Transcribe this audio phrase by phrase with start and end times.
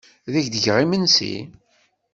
[0.27, 1.35] Ad ak-d-geɣ imensi?